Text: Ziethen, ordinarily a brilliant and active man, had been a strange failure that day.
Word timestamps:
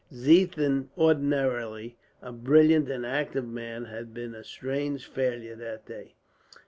Ziethen, 0.11 0.87
ordinarily 0.97 1.95
a 2.23 2.31
brilliant 2.31 2.89
and 2.89 3.05
active 3.05 3.47
man, 3.47 3.85
had 3.85 4.15
been 4.15 4.33
a 4.33 4.43
strange 4.43 5.05
failure 5.05 5.55
that 5.55 5.85
day. 5.85 6.15